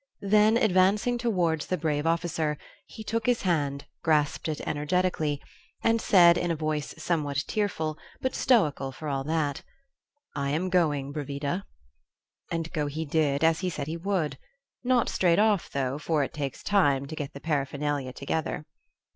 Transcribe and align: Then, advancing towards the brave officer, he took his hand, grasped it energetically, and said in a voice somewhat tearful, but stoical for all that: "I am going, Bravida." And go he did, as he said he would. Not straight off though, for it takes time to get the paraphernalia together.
Then, 0.23 0.57
advancing 0.57 1.19
towards 1.19 1.67
the 1.67 1.77
brave 1.77 2.07
officer, 2.07 2.57
he 2.87 3.03
took 3.03 3.27
his 3.27 3.43
hand, 3.43 3.85
grasped 4.01 4.47
it 4.47 4.59
energetically, 4.61 5.39
and 5.83 6.01
said 6.01 6.39
in 6.39 6.49
a 6.49 6.55
voice 6.55 6.95
somewhat 6.97 7.43
tearful, 7.47 7.99
but 8.19 8.33
stoical 8.33 8.91
for 8.91 9.07
all 9.07 9.23
that: 9.25 9.61
"I 10.35 10.49
am 10.49 10.71
going, 10.71 11.13
Bravida." 11.13 11.65
And 12.49 12.73
go 12.73 12.87
he 12.87 13.05
did, 13.05 13.43
as 13.43 13.59
he 13.59 13.69
said 13.69 13.85
he 13.85 13.95
would. 13.95 14.39
Not 14.83 15.07
straight 15.07 15.37
off 15.37 15.69
though, 15.69 15.99
for 15.99 16.23
it 16.23 16.33
takes 16.33 16.63
time 16.63 17.05
to 17.05 17.15
get 17.15 17.33
the 17.33 17.39
paraphernalia 17.39 18.11
together. 18.11 18.65